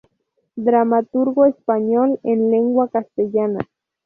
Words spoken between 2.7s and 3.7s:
castellana.